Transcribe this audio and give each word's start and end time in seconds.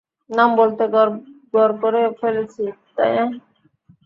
নাম 0.29 0.49
বলতে 0.55 0.83
গড়বড় 0.93 1.73
করে 1.81 2.01
ফেলেছি, 2.19 2.63
তাই 2.95 3.11
না? 3.17 3.25